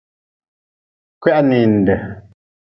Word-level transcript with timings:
Kwihaninde. 1.21 1.95